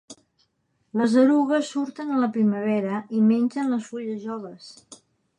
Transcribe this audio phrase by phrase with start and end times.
[1.01, 4.71] Les erugues surten a la primavera i mengen les fulles joves.